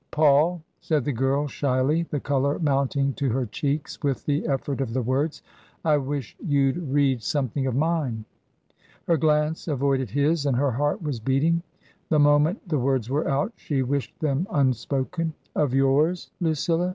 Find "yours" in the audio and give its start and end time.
15.71-16.31